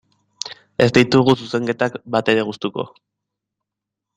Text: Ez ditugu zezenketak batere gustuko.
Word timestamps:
Ez 0.85 0.87
ditugu 0.95 1.35
zezenketak 1.43 1.99
batere 2.17 2.47
gustuko. 2.51 2.87